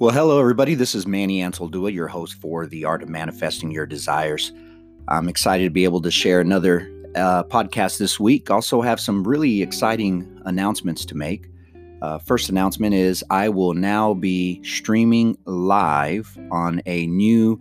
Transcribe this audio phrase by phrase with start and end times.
[0.00, 0.74] Well, hello, everybody.
[0.74, 4.50] This is Manny Anzaldua, your host for The Art of Manifesting Your Desires.
[5.08, 8.50] I'm excited to be able to share another uh, podcast this week.
[8.50, 11.50] Also, have some really exciting announcements to make.
[12.00, 17.60] Uh, first announcement is I will now be streaming live on a new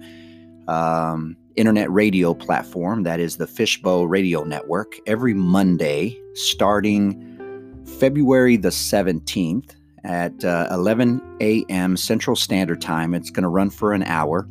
[0.69, 8.69] um, internet radio platform that is the Fishbowl Radio Network every Monday starting February the
[8.69, 11.97] 17th at uh, 11 a.m.
[11.97, 13.13] Central Standard Time.
[13.13, 14.47] It's going to run for an hour.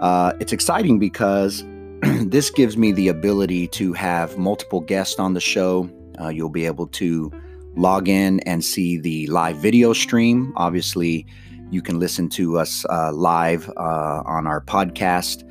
[0.00, 1.64] Uh, it's exciting because
[2.02, 5.90] this gives me the ability to have multiple guests on the show.
[6.20, 7.32] Uh, you'll be able to
[7.76, 10.52] log in and see the live video stream.
[10.56, 11.26] Obviously,
[11.70, 15.48] you can listen to us uh, live uh, on our podcast,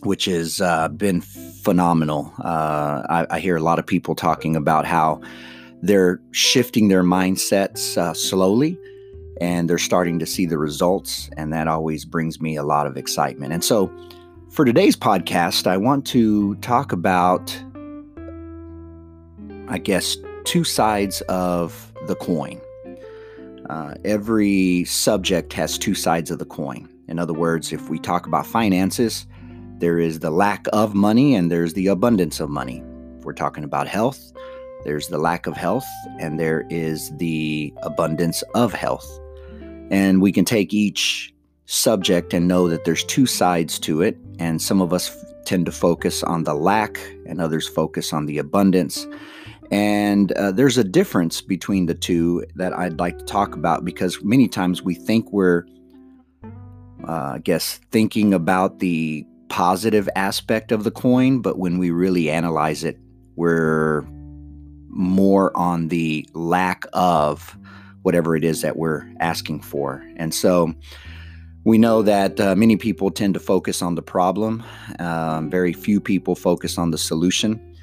[0.02, 2.32] which has uh, been phenomenal.
[2.38, 5.20] Uh, I, I, hear a lot of people talking about how
[5.82, 8.78] they're shifting their mindsets uh, slowly
[9.40, 12.96] and they're starting to see the results, and that always brings me a lot of
[12.96, 13.52] excitement.
[13.52, 13.92] And so,
[14.50, 17.60] for today's podcast, I want to talk about
[19.68, 22.60] I guess, two sides of the coin.
[23.70, 26.88] Uh, every subject has two sides of the coin.
[27.08, 29.26] In other words, if we talk about finances,
[29.78, 32.82] there is the lack of money and there's the abundance of money.
[33.18, 34.32] If we're talking about health,
[34.84, 35.86] there's the lack of health
[36.20, 39.20] and there is the abundance of health.
[39.90, 41.32] And we can take each
[41.66, 44.16] subject and know that there's two sides to it.
[44.38, 45.14] And some of us
[45.46, 49.06] tend to focus on the lack and others focus on the abundance.
[49.70, 54.22] And uh, there's a difference between the two that I'd like to talk about because
[54.22, 55.64] many times we think we're,
[57.08, 62.30] uh, I guess, thinking about the positive aspect of the coin, but when we really
[62.30, 62.98] analyze it,
[63.36, 64.02] we're
[64.88, 67.56] more on the lack of
[68.02, 70.04] whatever it is that we're asking for.
[70.16, 70.74] And so
[71.64, 74.62] we know that uh, many people tend to focus on the problem,
[74.98, 77.73] um, very few people focus on the solution.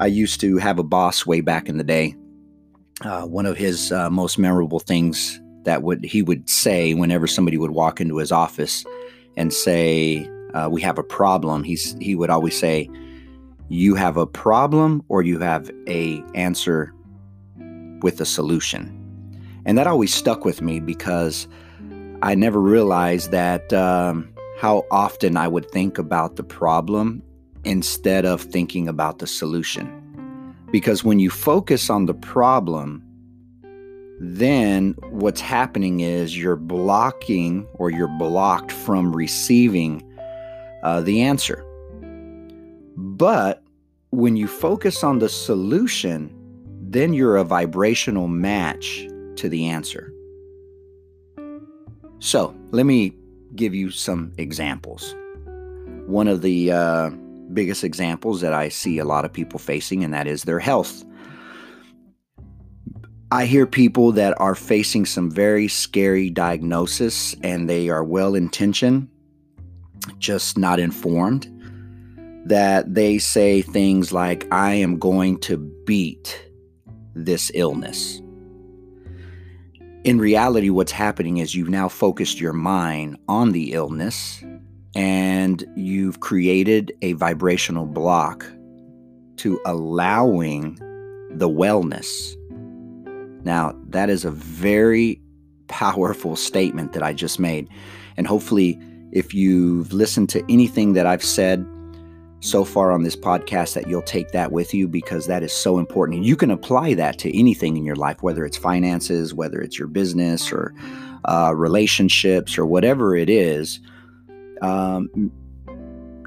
[0.00, 2.16] I used to have a boss way back in the day.
[3.02, 7.58] Uh, one of his uh, most memorable things that would he would say whenever somebody
[7.58, 8.82] would walk into his office
[9.36, 12.88] and say, uh, "We have a problem," he's he would always say,
[13.68, 16.94] "You have a problem, or you have a answer
[18.00, 18.90] with a solution,"
[19.66, 21.46] and that always stuck with me because
[22.22, 27.22] I never realized that um, how often I would think about the problem
[27.64, 29.96] instead of thinking about the solution.
[30.70, 33.02] Because when you focus on the problem,
[34.20, 40.02] then what's happening is you're blocking or you're blocked from receiving
[40.82, 41.64] uh, the answer.
[42.96, 43.62] But
[44.10, 46.36] when you focus on the solution,
[46.82, 49.06] then you're a vibrational match
[49.36, 50.12] to the answer.
[52.18, 53.14] So let me
[53.56, 55.14] give you some examples.
[56.06, 57.10] One of the uh,
[57.54, 61.04] biggest examples that I see a lot of people facing, and that is their health.
[63.32, 69.08] I hear people that are facing some very scary diagnosis and they are well intentioned,
[70.18, 71.46] just not informed,
[72.46, 76.44] that they say things like, I am going to beat
[77.14, 78.20] this illness.
[80.02, 84.42] In reality, what's happening is you've now focused your mind on the illness
[84.94, 88.44] and you've created a vibrational block
[89.36, 90.74] to allowing
[91.30, 92.36] the wellness.
[93.44, 95.20] Now, that is a very
[95.68, 97.68] powerful statement that I just made.
[98.16, 98.78] And hopefully,
[99.12, 101.66] if you've listened to anything that I've said
[102.40, 105.78] so far on this podcast, that you'll take that with you because that is so
[105.78, 106.18] important.
[106.18, 109.78] And you can apply that to anything in your life, whether it's finances, whether it's
[109.78, 110.74] your business or
[111.26, 113.80] uh, relationships or whatever it is
[114.62, 115.32] um,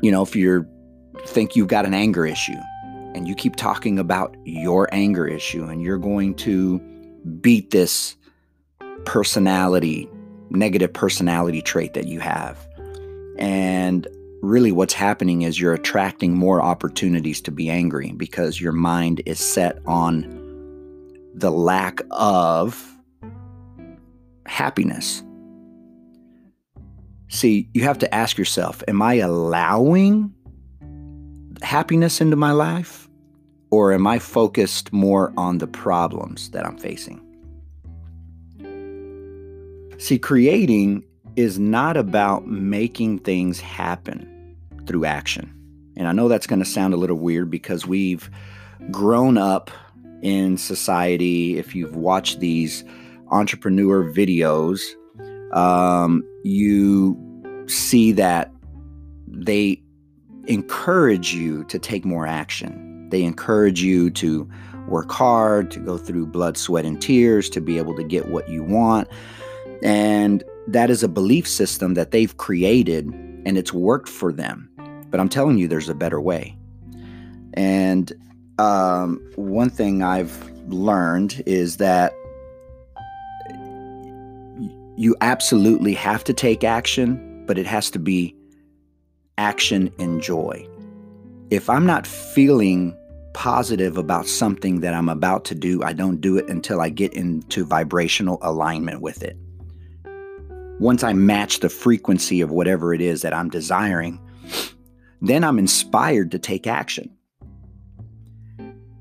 [0.01, 0.67] you know, if you
[1.25, 2.59] think you've got an anger issue
[3.15, 6.79] and you keep talking about your anger issue and you're going to
[7.41, 8.15] beat this
[9.05, 10.09] personality,
[10.49, 12.57] negative personality trait that you have.
[13.37, 14.07] And
[14.41, 19.39] really, what's happening is you're attracting more opportunities to be angry because your mind is
[19.39, 20.21] set on
[21.33, 22.97] the lack of
[24.45, 25.23] happiness.
[27.33, 30.35] See, you have to ask yourself Am I allowing
[31.63, 33.09] happiness into my life?
[33.71, 37.19] Or am I focused more on the problems that I'm facing?
[39.97, 41.03] See, creating
[41.35, 44.55] is not about making things happen
[44.85, 45.51] through action.
[45.97, 48.29] And I know that's going to sound a little weird because we've
[48.91, 49.71] grown up
[50.21, 51.57] in society.
[51.57, 52.83] If you've watched these
[53.31, 54.83] entrepreneur videos,
[55.53, 57.17] um, you
[57.67, 58.51] see that
[59.27, 59.81] they
[60.47, 63.09] encourage you to take more action.
[63.09, 64.49] They encourage you to
[64.87, 68.49] work hard, to go through blood, sweat, and tears to be able to get what
[68.49, 69.07] you want.
[69.81, 73.05] And that is a belief system that they've created
[73.45, 74.69] and it's worked for them.
[75.09, 76.57] But I'm telling you, there's a better way.
[77.53, 78.11] And
[78.57, 82.13] um, one thing I've learned is that
[84.95, 88.35] you absolutely have to take action, but it has to be
[89.37, 90.67] action and joy.
[91.49, 92.95] If I'm not feeling
[93.33, 97.13] positive about something that I'm about to do, I don't do it until I get
[97.13, 99.37] into vibrational alignment with it.
[100.79, 104.19] Once I match the frequency of whatever it is that I'm desiring,
[105.21, 107.09] then I'm inspired to take action.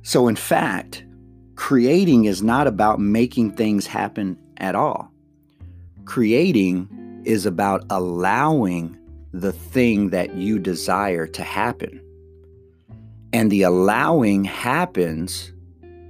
[0.02, 1.04] So, in fact,
[1.54, 5.11] creating is not about making things happen at all.
[6.04, 8.98] Creating is about allowing
[9.32, 12.00] the thing that you desire to happen.
[13.32, 15.52] And the allowing happens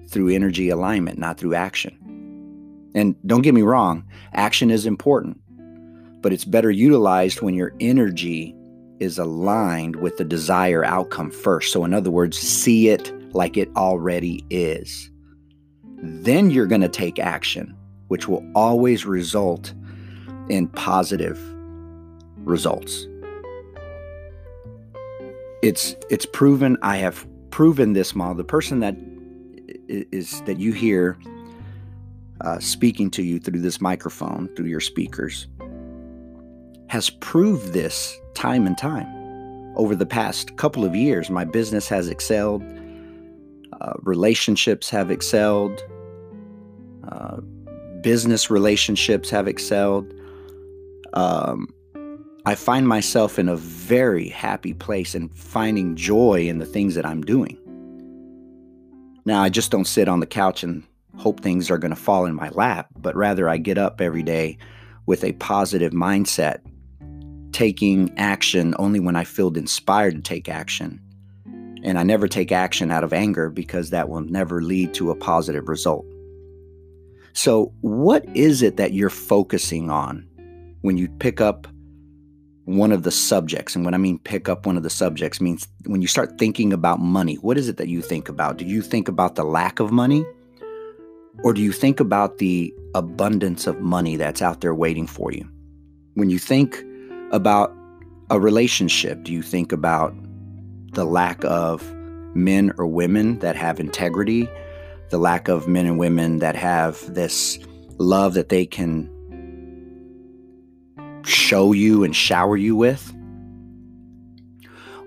[0.09, 1.99] through energy alignment, not through action.
[2.95, 4.05] And don't get me wrong,
[4.35, 5.41] action is important,
[6.21, 8.55] but it's better utilized when your energy
[8.99, 11.73] is aligned with the desire outcome first.
[11.73, 15.11] So, in other words, see it like it already is.
[16.03, 17.75] Then you're going to take action,
[18.09, 19.73] which will always result
[20.49, 21.39] in positive
[22.45, 23.07] results.
[25.63, 28.97] It's it's proven i have proven this model the person that
[29.89, 31.17] is that you hear
[32.41, 35.47] uh, speaking to you through this microphone through your speakers
[36.89, 39.09] has proved this time and time.
[39.77, 42.65] Over the past couple of years my business has excelled
[43.81, 45.81] uh, relationships have excelled
[47.09, 47.37] uh,
[48.01, 50.13] business relationships have excelled
[51.15, 51.69] um,
[52.45, 57.07] I find myself in a very happy place and finding joy in the things that
[57.07, 57.59] I'm doing.
[59.25, 60.83] Now, I just don't sit on the couch and
[61.17, 64.25] hope things are going to fall in my lap, but rather I get up every
[64.25, 64.59] day
[65.07, 66.59] with a positive mindset,
[67.53, 71.01] taking action only when I feel inspired to take action.
[71.85, 75.17] And I never take action out of anger because that will never lead to a
[75.17, 76.07] positive result.
[77.35, 80.27] So, what is it that you're focusing on
[80.83, 81.67] when you pick up
[82.65, 83.75] one of the subjects.
[83.75, 86.73] And when I mean pick up one of the subjects, means when you start thinking
[86.73, 88.57] about money, what is it that you think about?
[88.57, 90.25] Do you think about the lack of money?
[91.43, 95.49] Or do you think about the abundance of money that's out there waiting for you?
[96.15, 96.85] When you think
[97.33, 97.75] about
[98.31, 100.15] a relationship, do you think about
[100.93, 101.83] the lack of
[102.35, 104.49] men or women that have integrity,
[105.11, 107.59] the lack of men and women that have this
[107.99, 109.11] love that they can
[111.25, 113.13] show you and shower you with?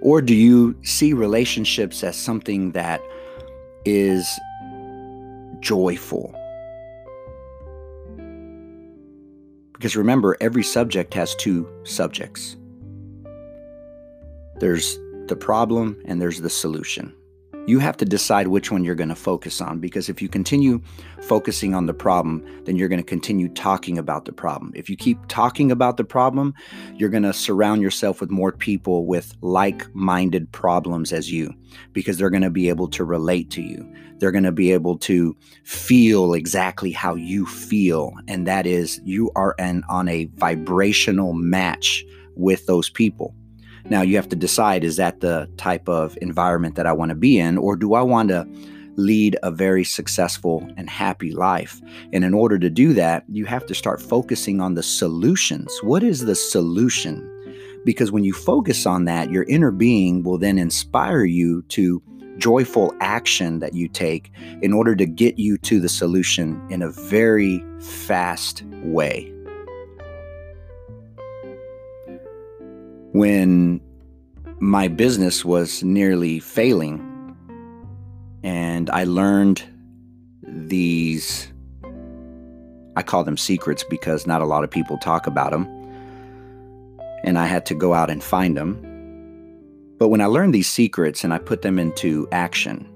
[0.01, 3.01] Or do you see relationships as something that
[3.85, 4.27] is
[5.61, 6.35] joyful?
[9.73, 12.55] Because remember, every subject has two subjects
[14.59, 17.13] there's the problem and there's the solution.
[17.67, 20.83] You have to decide which one you're going to focus on because if you continue
[21.23, 24.71] focusing on the problem, then you're going to continue talking about the problem.
[24.75, 26.53] If you keep talking about the problem,
[26.93, 31.51] you're going to surround yourself with more people with like minded problems as you
[31.91, 33.91] because they're going to be able to relate to you.
[34.19, 38.13] They're going to be able to feel exactly how you feel.
[38.27, 42.05] And that is, you are an, on a vibrational match
[42.35, 43.33] with those people.
[43.89, 47.15] Now you have to decide is that the type of environment that I want to
[47.15, 48.47] be in, or do I want to
[48.95, 51.81] lead a very successful and happy life?
[52.11, 55.71] And in order to do that, you have to start focusing on the solutions.
[55.83, 57.31] What is the solution?
[57.85, 62.01] Because when you focus on that, your inner being will then inspire you to
[62.37, 66.89] joyful action that you take in order to get you to the solution in a
[66.89, 69.34] very fast way.
[73.15, 73.81] When
[74.59, 76.99] my business was nearly failing,
[78.43, 79.63] and I learned
[80.43, 81.51] these,
[82.95, 85.65] I call them secrets because not a lot of people talk about them,
[87.23, 88.85] and I had to go out and find them
[89.97, 92.87] but when I learned these secrets and I put them into action,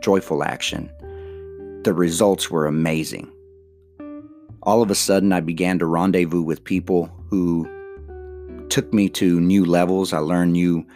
[0.00, 0.90] joyful action,
[1.84, 3.30] the results were amazing.
[4.62, 7.68] All of a sudden, I began to rendezvous with people who
[8.70, 10.12] took me to new levels.
[10.12, 10.86] I learned new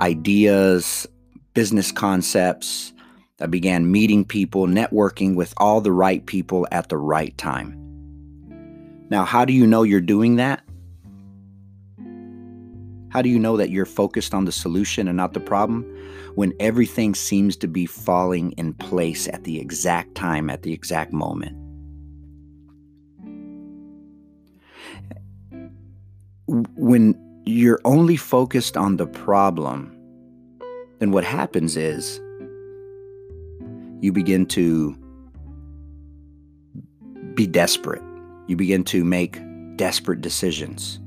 [0.00, 1.06] ideas,
[1.54, 2.92] business concepts.
[3.40, 7.80] I began meeting people, networking with all the right people at the right time.
[9.10, 10.62] Now, how do you know you're doing that?
[13.10, 15.84] How do you know that you're focused on the solution and not the problem
[16.34, 21.12] when everything seems to be falling in place at the exact time, at the exact
[21.12, 21.56] moment?
[26.76, 29.94] When you're only focused on the problem,
[30.98, 32.20] then what happens is
[34.00, 34.96] you begin to
[37.34, 38.02] be desperate.
[38.46, 39.40] You begin to make
[39.76, 41.00] desperate decisions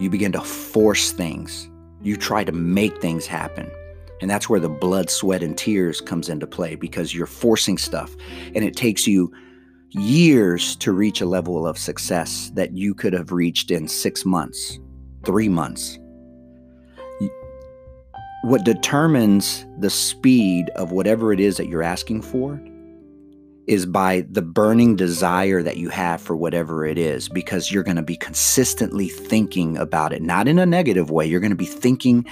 [0.00, 1.70] you begin to force things.
[2.02, 3.70] You try to make things happen.
[4.22, 8.16] And that's where the blood, sweat, and tears comes into play because you're forcing stuff.
[8.54, 9.30] And it takes you
[9.90, 14.78] years to reach a level of success that you could have reached in six months,
[15.24, 15.98] three months.
[18.42, 22.60] What determines the speed of whatever it is that you're asking for
[23.66, 27.96] is by the burning desire that you have for whatever it is, because you're going
[27.96, 31.24] to be consistently thinking about it, not in a negative way.
[31.24, 32.26] You're going to be thinking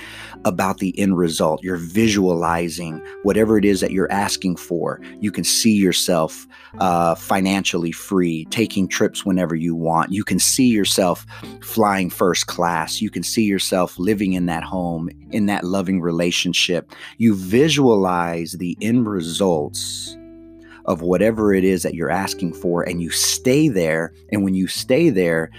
[0.44, 1.62] about the end result.
[1.62, 5.00] You're visualizing whatever it is that you're asking for.
[5.20, 6.46] You can see yourself
[6.78, 10.12] uh, financially free, taking trips whenever you want.
[10.12, 11.24] You can see yourself
[11.62, 13.00] flying first class.
[13.00, 16.92] You can see yourself living in that home, in that loving relationship.
[17.18, 20.17] You visualize the end results
[20.88, 24.12] of whatever it is that you're asking for, and you stay there.
[24.32, 25.50] And when you stay there,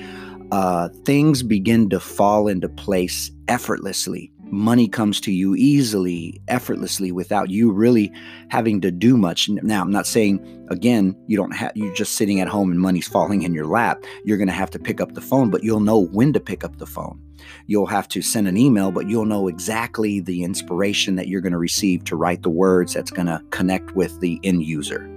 [0.51, 4.31] uh, things begin to fall into place effortlessly.
[4.51, 8.11] Money comes to you easily, effortlessly, without you really
[8.49, 9.47] having to do much.
[9.47, 13.07] Now, I'm not saying again you don't have you're just sitting at home and money's
[13.07, 14.03] falling in your lap.
[14.25, 16.63] You're going to have to pick up the phone, but you'll know when to pick
[16.63, 17.21] up the phone.
[17.67, 21.53] You'll have to send an email, but you'll know exactly the inspiration that you're going
[21.53, 25.07] to receive to write the words that's going to connect with the end user.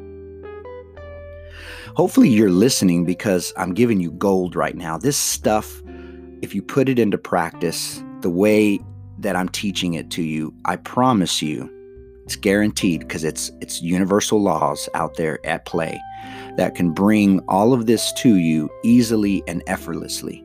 [1.95, 4.97] Hopefully, you're listening because I'm giving you gold right now.
[4.97, 5.83] This stuff,
[6.41, 8.81] if you put it into practice the way
[9.19, 11.71] that I'm teaching it to you, I promise you,
[12.25, 16.01] it's guaranteed because it's it's universal laws out there at play
[16.57, 20.43] that can bring all of this to you easily and effortlessly.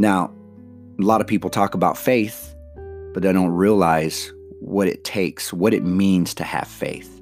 [0.00, 0.34] Now,
[0.98, 2.52] a lot of people talk about faith,
[3.14, 7.19] but they don't realize what it takes, what it means to have faith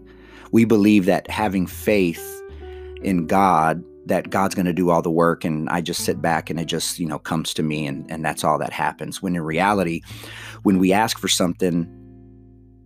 [0.52, 2.42] we believe that having faith
[3.02, 6.50] in God, that God's going to do all the work, and I just sit back
[6.50, 9.22] and it just, you know, comes to me, and, and that's all that happens.
[9.22, 10.00] When in reality,
[10.62, 11.86] when we ask for something,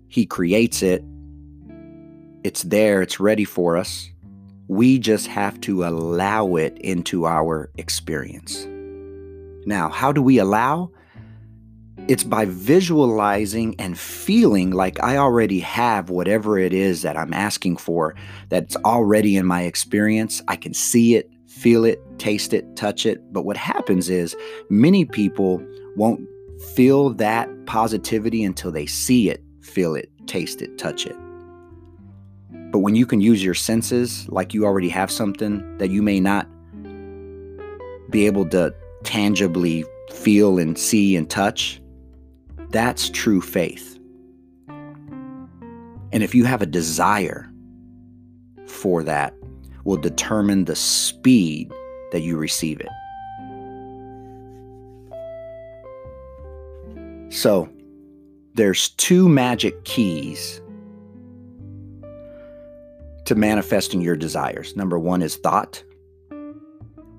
[0.09, 1.05] He creates it,
[2.45, 4.09] it's there, it's ready for us.
[4.69, 8.67] We just have to allow it into our experience.
[9.65, 10.91] Now, how do we allow?
[12.09, 17.77] It's by visualizing and feeling like I already have whatever it is that I'm asking
[17.77, 18.17] for,
[18.49, 20.43] that's already in my experience.
[20.49, 23.21] I can see it, feel it, taste it, touch it.
[23.33, 24.35] But what happens is
[24.69, 25.65] many people
[25.97, 26.27] won't
[26.75, 31.17] feel that positivity until they see it, feel it, taste it, touch it.
[32.73, 36.19] But when you can use your senses like you already have something that you may
[36.19, 36.49] not
[38.11, 41.82] be able to tangibly feel and see and touch,
[42.73, 43.99] that's true faith.
[46.13, 47.51] And if you have a desire
[48.67, 49.35] for that,
[49.85, 51.73] will determine the speed
[52.13, 52.89] that you receive it.
[57.33, 57.69] So,
[58.55, 60.61] there's two magic keys
[63.25, 64.77] to manifesting your desires.
[64.77, 65.83] Number one is thought.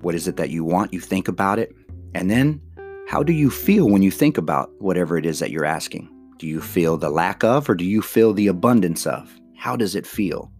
[0.02, 0.92] What is it that you want?
[0.92, 1.74] You think about it.
[2.14, 2.60] And then
[3.06, 6.10] how do you feel when you think about whatever it is that you're asking?
[6.38, 9.32] Do you feel the lack of or do you feel the abundance of?
[9.56, 10.50] How does it feel?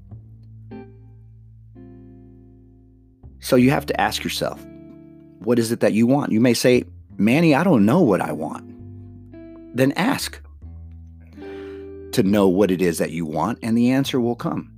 [3.41, 4.65] So you have to ask yourself,
[5.41, 6.33] what is it that you want?
[6.33, 6.85] You may say,
[7.17, 8.65] Manny, I don't know what I want.
[9.77, 10.41] Then ask,
[12.13, 14.71] to know what it is that you want, and the answer will come.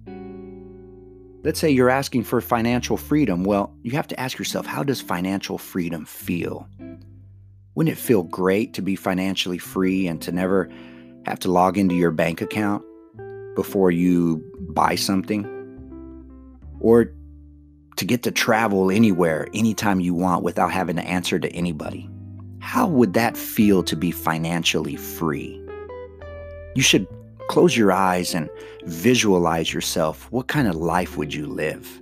[1.44, 3.44] Let's say you're asking for financial freedom.
[3.44, 6.66] Well, you have to ask yourself, how does financial freedom feel?
[7.76, 10.70] Wouldn't it feel great to be financially free and to never
[11.26, 12.82] have to log into your bank account
[13.54, 15.44] before you buy something?
[16.80, 17.12] Or
[17.96, 22.08] to get to travel anywhere, anytime you want without having to answer to anybody?
[22.60, 25.60] How would that feel to be financially free?
[26.74, 27.06] You should
[27.48, 28.48] close your eyes and
[28.84, 30.32] visualize yourself.
[30.32, 32.00] What kind of life would you live?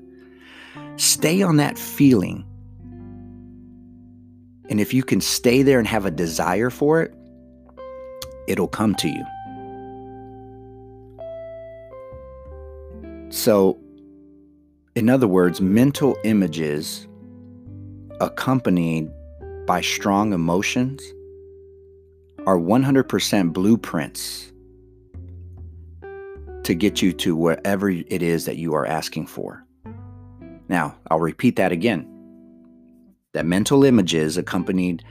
[0.96, 2.44] Stay on that feeling
[4.70, 7.14] and if you can stay there and have a desire for it,
[8.46, 9.24] it'll come to you.
[13.30, 13.78] So,
[14.94, 17.06] in other words, mental images
[18.20, 19.10] accompanied
[19.66, 21.02] by strong emotions
[22.46, 24.52] are 100% blueprints
[26.62, 29.66] to get you to wherever it is that you are asking for.
[30.68, 32.13] Now, I'll repeat that again
[33.34, 35.04] that mental images accompanied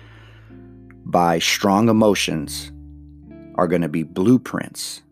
[1.06, 2.72] by strong emotions
[3.56, 5.04] are going to be blueprints,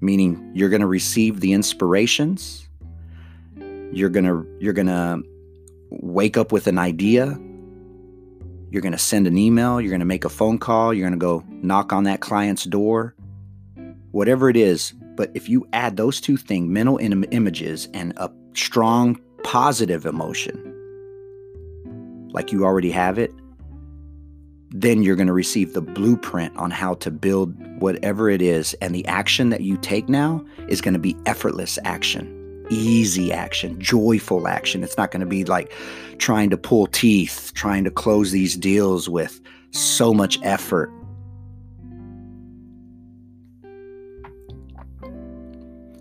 [0.00, 2.68] meaning you're going to receive the inspirations.
[3.92, 5.22] You're going to you're going to
[5.90, 7.38] wake up with an idea.
[8.70, 11.18] You're going to send an email, you're going to make a phone call, you're going
[11.18, 13.14] to go knock on that client's door.
[14.10, 18.30] Whatever it is, but if you add those two things, mental Im- images and a
[18.54, 20.67] strong positive emotion,
[22.32, 23.32] like you already have it,
[24.70, 28.74] then you're going to receive the blueprint on how to build whatever it is.
[28.74, 33.80] And the action that you take now is going to be effortless action, easy action,
[33.80, 34.84] joyful action.
[34.84, 35.72] It's not going to be like
[36.18, 40.90] trying to pull teeth, trying to close these deals with so much effort.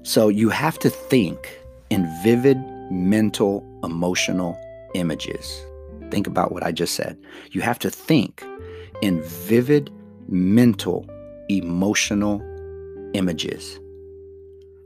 [0.04, 1.60] So you have to think
[1.90, 2.58] in vivid
[2.90, 4.58] mental, emotional
[4.94, 5.67] images.
[6.12, 7.18] Think about what I just said.
[7.52, 8.46] You have to think
[9.02, 9.92] in vivid
[10.28, 11.06] mental,
[11.50, 12.42] emotional
[13.14, 13.80] images.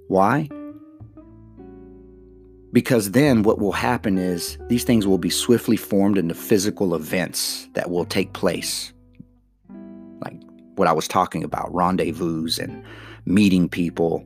[0.07, 0.49] Why?
[2.73, 7.67] Because then what will happen is these things will be swiftly formed into physical events
[7.73, 8.93] that will take place.
[10.23, 10.37] Like
[10.75, 12.83] what I was talking about rendezvous and
[13.25, 14.25] meeting people.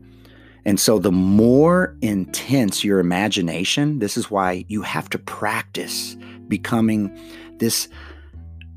[0.67, 7.17] And so, the more intense your imagination, this is why you have to practice becoming
[7.59, 7.87] this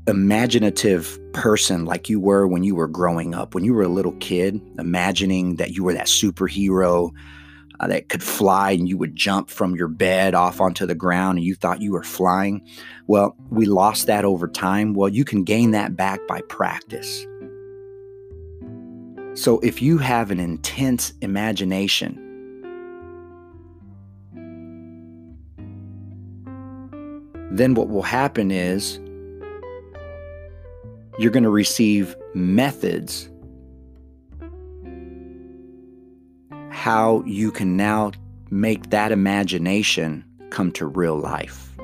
[0.07, 4.13] imaginative person like you were when you were growing up, when you were a little
[4.13, 7.11] kid, imagining that you were that superhero
[7.79, 11.37] uh, that could fly and you would jump from your bed off onto the ground
[11.37, 12.61] and you thought you were flying.
[13.07, 14.93] Well, we lost that over time.
[14.93, 17.25] Well, you can gain that back by practice.
[19.35, 22.28] So if you have an intense imagination,
[27.51, 28.99] then what will happen is
[31.17, 33.29] you're going to receive methods
[36.69, 38.11] how you can now
[38.51, 41.75] make that imagination come to real life.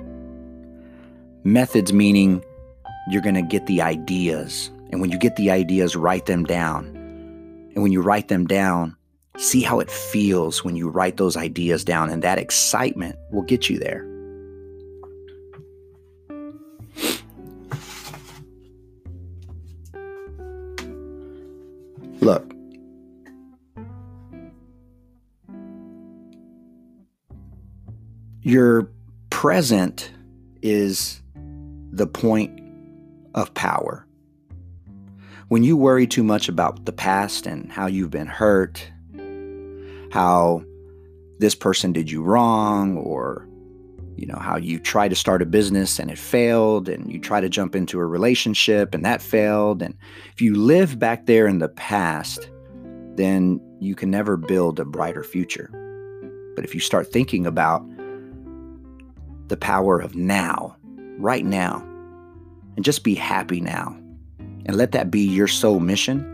[1.44, 2.44] Methods meaning
[3.10, 4.72] you're going to get the ideas.
[4.92, 6.86] And when you get the ideas, write them down.
[7.74, 8.96] And when you write them down,
[9.38, 12.10] see how it feels when you write those ideas down.
[12.10, 14.15] And that excitement will get you there.
[22.22, 22.54] Look,
[28.42, 28.90] your
[29.30, 30.12] present
[30.62, 31.22] is
[31.92, 32.60] the point
[33.36, 34.08] of power.
[35.50, 38.92] When you worry too much about the past and how you've been hurt,
[40.12, 40.64] how
[41.38, 43.48] this person did you wrong, or
[44.16, 47.42] you know how you try to start a business and it failed and you try
[47.42, 49.96] to jump into a relationship and that failed and
[50.34, 52.50] if you live back there in the past
[53.16, 55.70] then you can never build a brighter future.
[56.56, 57.86] But if you start thinking about
[59.48, 60.76] the power of now
[61.18, 61.78] right now
[62.76, 63.98] and just be happy now
[64.66, 66.32] and let that be your sole mission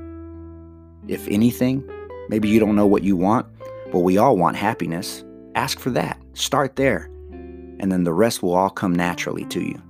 [1.08, 1.88] if anything
[2.30, 3.46] maybe you don't know what you want
[3.92, 5.24] but we all want happiness
[5.56, 6.18] ask for that.
[6.34, 7.12] Start there
[7.82, 9.82] and then the rest will all come naturally to you.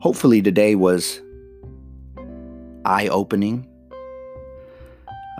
[0.00, 1.20] Hopefully, today was
[2.84, 3.66] eye opening,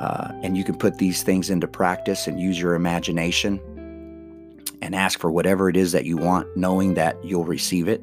[0.01, 3.61] uh, and you can put these things into practice and use your imagination
[4.81, 8.03] and ask for whatever it is that you want, knowing that you'll receive it.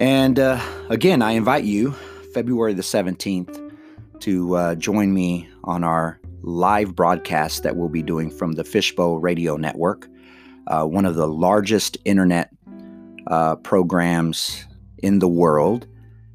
[0.00, 1.92] And uh, again, I invite you,
[2.34, 3.72] February the 17th,
[4.20, 9.18] to uh, join me on our live broadcast that we'll be doing from the Fishbowl
[9.18, 10.08] Radio Network,
[10.68, 12.50] uh, one of the largest internet
[13.26, 14.64] uh, programs
[14.98, 15.86] in the world.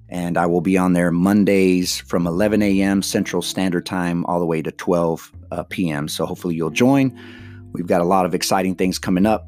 [0.09, 3.01] And I will be on there Mondays from 11 a.m.
[3.01, 6.07] Central Standard Time all the way to 12 uh, p.m.
[6.07, 7.17] So hopefully you'll join.
[7.71, 9.47] We've got a lot of exciting things coming up.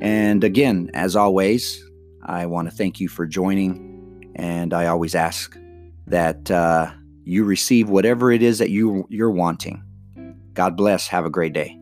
[0.00, 1.82] And again, as always,
[2.24, 4.32] I want to thank you for joining.
[4.36, 5.56] And I always ask
[6.06, 6.90] that uh,
[7.24, 9.82] you receive whatever it is that you, you're wanting.
[10.52, 11.08] God bless.
[11.08, 11.78] Have a great day.